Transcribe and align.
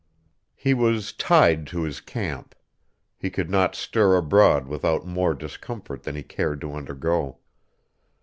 He 0.55 0.73
was 0.73 1.13
tied 1.13 1.67
to 1.67 1.83
his 1.83 2.01
camp. 2.01 2.55
He 3.19 3.29
could 3.29 3.51
not 3.51 3.75
stir 3.75 4.15
abroad 4.17 4.65
without 4.67 5.05
more 5.05 5.35
discomfort 5.35 6.01
than 6.01 6.15
he 6.15 6.23
cared 6.23 6.59
to 6.61 6.73
undergo. 6.73 7.37